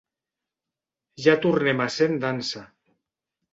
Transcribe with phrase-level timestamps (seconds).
[1.27, 2.67] Ja tornem a ser en dansa.